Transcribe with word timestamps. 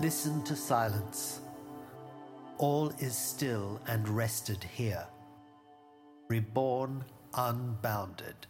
Listen 0.00 0.42
to 0.44 0.56
silence. 0.56 1.40
All 2.56 2.88
is 3.00 3.14
still 3.14 3.78
and 3.86 4.08
rested 4.08 4.64
here. 4.64 5.06
Reborn 6.28 7.04
unbounded. 7.34 8.46